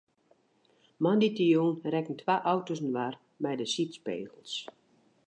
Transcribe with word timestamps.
Moandeitejûn 1.01 1.71
rekken 1.93 2.17
twa 2.19 2.35
auto's 2.51 2.81
inoar 2.87 3.13
mei 3.41 3.55
de 3.59 3.65
sydspegels. 3.73 4.51